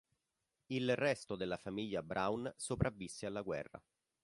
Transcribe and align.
Il 0.65 0.95
resto 0.95 1.35
della 1.35 1.57
famiglia 1.57 2.01
Braun 2.01 2.51
sopravvisse 2.57 3.27
alla 3.27 3.43
guerra. 3.43 3.79